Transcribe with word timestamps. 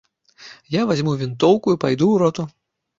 Я 0.79 0.87
вазьму 0.93 1.15
вінтоўку 1.21 1.67
і 1.77 1.81
пайду 1.87 2.05
ў 2.13 2.27
роту. 2.27 2.43